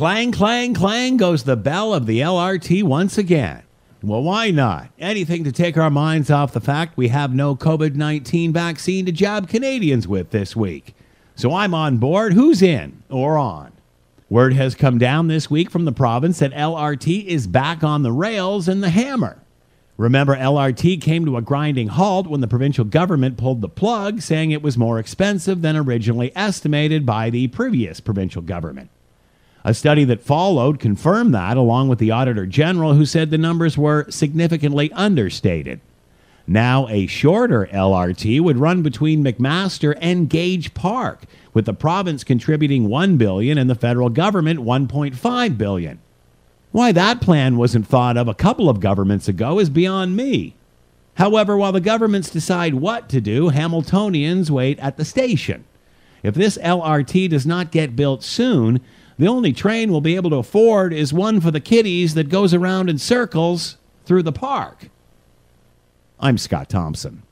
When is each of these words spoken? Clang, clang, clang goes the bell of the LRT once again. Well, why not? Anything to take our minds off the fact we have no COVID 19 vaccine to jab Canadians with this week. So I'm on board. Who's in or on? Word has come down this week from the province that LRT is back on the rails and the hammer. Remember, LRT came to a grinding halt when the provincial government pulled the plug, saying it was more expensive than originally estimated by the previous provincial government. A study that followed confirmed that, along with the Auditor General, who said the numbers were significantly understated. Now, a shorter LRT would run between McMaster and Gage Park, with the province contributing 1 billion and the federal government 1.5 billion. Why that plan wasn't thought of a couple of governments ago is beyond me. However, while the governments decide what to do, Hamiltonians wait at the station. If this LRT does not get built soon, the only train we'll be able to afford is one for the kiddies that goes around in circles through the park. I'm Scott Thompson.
Clang, 0.00 0.32
clang, 0.32 0.72
clang 0.72 1.18
goes 1.18 1.42
the 1.42 1.58
bell 1.58 1.92
of 1.92 2.06
the 2.06 2.20
LRT 2.20 2.82
once 2.84 3.18
again. 3.18 3.64
Well, 4.02 4.22
why 4.22 4.50
not? 4.50 4.88
Anything 4.98 5.44
to 5.44 5.52
take 5.52 5.76
our 5.76 5.90
minds 5.90 6.30
off 6.30 6.54
the 6.54 6.60
fact 6.62 6.96
we 6.96 7.08
have 7.08 7.34
no 7.34 7.54
COVID 7.54 7.96
19 7.96 8.50
vaccine 8.50 9.04
to 9.04 9.12
jab 9.12 9.46
Canadians 9.46 10.08
with 10.08 10.30
this 10.30 10.56
week. 10.56 10.94
So 11.34 11.52
I'm 11.52 11.74
on 11.74 11.98
board. 11.98 12.32
Who's 12.32 12.62
in 12.62 13.02
or 13.10 13.36
on? 13.36 13.72
Word 14.30 14.54
has 14.54 14.74
come 14.74 14.96
down 14.96 15.28
this 15.28 15.50
week 15.50 15.68
from 15.68 15.84
the 15.84 15.92
province 15.92 16.38
that 16.38 16.54
LRT 16.54 17.26
is 17.26 17.46
back 17.46 17.84
on 17.84 18.02
the 18.02 18.10
rails 18.10 18.68
and 18.68 18.82
the 18.82 18.88
hammer. 18.88 19.42
Remember, 19.98 20.34
LRT 20.34 21.02
came 21.02 21.26
to 21.26 21.36
a 21.36 21.42
grinding 21.42 21.88
halt 21.88 22.26
when 22.26 22.40
the 22.40 22.48
provincial 22.48 22.86
government 22.86 23.36
pulled 23.36 23.60
the 23.60 23.68
plug, 23.68 24.22
saying 24.22 24.50
it 24.50 24.62
was 24.62 24.78
more 24.78 24.98
expensive 24.98 25.60
than 25.60 25.76
originally 25.76 26.32
estimated 26.34 27.04
by 27.04 27.28
the 27.28 27.48
previous 27.48 28.00
provincial 28.00 28.40
government. 28.40 28.88
A 29.64 29.74
study 29.74 30.04
that 30.04 30.22
followed 30.22 30.78
confirmed 30.78 31.34
that, 31.34 31.56
along 31.56 31.88
with 31.88 31.98
the 31.98 32.10
Auditor 32.10 32.46
General, 32.46 32.94
who 32.94 33.04
said 33.04 33.30
the 33.30 33.38
numbers 33.38 33.76
were 33.76 34.10
significantly 34.10 34.90
understated. 34.92 35.80
Now, 36.46 36.88
a 36.88 37.06
shorter 37.06 37.68
LRT 37.70 38.40
would 38.40 38.56
run 38.56 38.82
between 38.82 39.22
McMaster 39.22 39.96
and 40.00 40.30
Gage 40.30 40.72
Park, 40.72 41.24
with 41.52 41.66
the 41.66 41.74
province 41.74 42.24
contributing 42.24 42.88
1 42.88 43.18
billion 43.18 43.58
and 43.58 43.68
the 43.68 43.74
federal 43.74 44.08
government 44.08 44.60
1.5 44.60 45.58
billion. 45.58 46.00
Why 46.72 46.92
that 46.92 47.20
plan 47.20 47.56
wasn't 47.56 47.86
thought 47.86 48.16
of 48.16 48.28
a 48.28 48.34
couple 48.34 48.68
of 48.68 48.80
governments 48.80 49.28
ago 49.28 49.58
is 49.58 49.68
beyond 49.68 50.16
me. 50.16 50.54
However, 51.14 51.56
while 51.56 51.72
the 51.72 51.80
governments 51.80 52.30
decide 52.30 52.74
what 52.74 53.08
to 53.10 53.20
do, 53.20 53.50
Hamiltonians 53.50 54.50
wait 54.50 54.78
at 54.78 54.96
the 54.96 55.04
station. 55.04 55.64
If 56.22 56.34
this 56.34 56.56
LRT 56.58 57.28
does 57.28 57.46
not 57.46 57.72
get 57.72 57.96
built 57.96 58.22
soon, 58.22 58.80
the 59.20 59.28
only 59.28 59.52
train 59.52 59.90
we'll 59.90 60.00
be 60.00 60.16
able 60.16 60.30
to 60.30 60.36
afford 60.36 60.94
is 60.94 61.12
one 61.12 61.42
for 61.42 61.50
the 61.50 61.60
kiddies 61.60 62.14
that 62.14 62.30
goes 62.30 62.54
around 62.54 62.88
in 62.88 62.96
circles 62.96 63.76
through 64.06 64.22
the 64.22 64.32
park. 64.32 64.88
I'm 66.18 66.38
Scott 66.38 66.70
Thompson. 66.70 67.22